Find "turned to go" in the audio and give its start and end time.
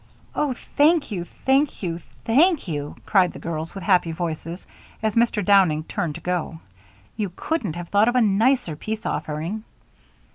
5.83-6.59